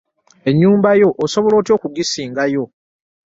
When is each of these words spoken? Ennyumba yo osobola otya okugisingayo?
Ennyumba 0.49 0.89
yo 1.01 1.09
osobola 1.23 1.53
otya 1.59 1.73
okugisingayo? 1.77 2.63